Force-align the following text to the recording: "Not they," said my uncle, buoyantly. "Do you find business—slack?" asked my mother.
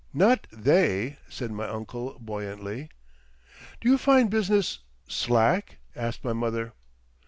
"Not 0.15 0.47
they," 0.51 1.17
said 1.29 1.51
my 1.51 1.67
uncle, 1.67 2.17
buoyantly. 2.19 2.89
"Do 3.79 3.87
you 3.87 3.99
find 3.99 4.31
business—slack?" 4.31 5.77
asked 5.95 6.23
my 6.23 6.33
mother. 6.33 6.73